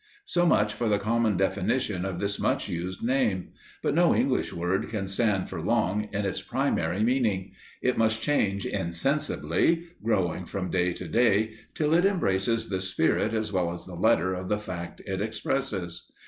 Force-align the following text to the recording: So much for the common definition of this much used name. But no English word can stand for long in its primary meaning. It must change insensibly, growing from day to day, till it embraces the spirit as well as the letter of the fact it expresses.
So 0.25 0.47
much 0.47 0.73
for 0.73 0.89
the 0.89 0.97
common 0.97 1.37
definition 1.37 2.05
of 2.05 2.17
this 2.17 2.39
much 2.39 2.67
used 2.67 3.03
name. 3.03 3.49
But 3.83 3.93
no 3.93 4.15
English 4.15 4.51
word 4.51 4.89
can 4.89 5.07
stand 5.07 5.47
for 5.47 5.61
long 5.61 6.09
in 6.11 6.25
its 6.25 6.41
primary 6.41 7.03
meaning. 7.03 7.51
It 7.83 7.99
must 7.99 8.19
change 8.19 8.65
insensibly, 8.65 9.83
growing 10.03 10.47
from 10.47 10.71
day 10.71 10.93
to 10.93 11.07
day, 11.07 11.51
till 11.75 11.93
it 11.93 12.05
embraces 12.05 12.69
the 12.69 12.81
spirit 12.81 13.35
as 13.35 13.53
well 13.53 13.71
as 13.71 13.85
the 13.85 13.93
letter 13.93 14.33
of 14.33 14.49
the 14.49 14.57
fact 14.57 15.01
it 15.05 15.21
expresses. 15.21 16.09